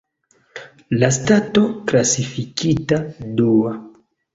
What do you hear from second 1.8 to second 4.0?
klasifikita dua.